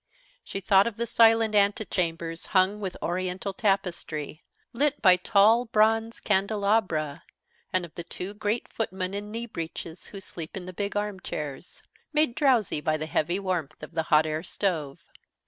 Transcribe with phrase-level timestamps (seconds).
[0.43, 4.43] She thought of the silent antechambers hung with Oriental tapestry,
[4.73, 7.21] lit by tall bronze candelabra,
[7.71, 11.83] and of the two great footmen in knee breeches who sleep in the big armchairs,
[12.13, 15.05] made drowsy by the heavy warmth of the hot air stove.